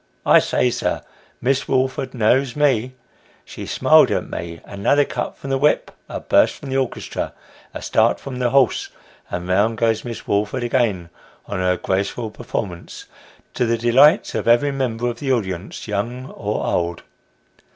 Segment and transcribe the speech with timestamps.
[0.25, 1.03] I say, sir,
[1.41, 2.95] Miss Woolford knows me;
[3.45, 5.39] she smiled at me." Another cut 8o Sketches by Boz.
[5.39, 7.33] from the whip, a burst from the orchestra,
[7.75, 8.89] a start from the horse,
[9.29, 11.11] and round goes Miss Woolford again
[11.45, 13.05] on her graceful performance,
[13.53, 17.03] to the delight of every member of the audience, young or old.